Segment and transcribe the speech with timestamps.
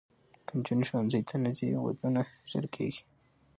[0.47, 3.01] که نجونې ښوونځي ته نه ځي، ودونه ژر کېږي.